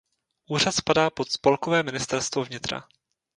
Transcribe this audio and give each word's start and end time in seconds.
Úřad 0.49 0.75
spadá 0.75 1.09
pod 1.09 1.31
spolkové 1.31 1.83
ministerstvo 1.83 2.43
vnitra. 2.45 2.87